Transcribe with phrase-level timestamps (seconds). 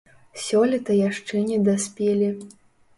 [0.45, 2.35] Сёлета яшчэ не даспелі.